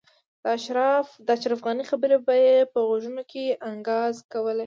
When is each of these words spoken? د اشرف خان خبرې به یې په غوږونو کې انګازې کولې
د 1.27 1.29
اشرف 1.35 1.59
خان 1.65 1.79
خبرې 1.89 2.17
به 2.25 2.33
یې 2.45 2.55
په 2.71 2.79
غوږونو 2.87 3.21
کې 3.31 3.43
انګازې 3.69 4.23
کولې 4.31 4.59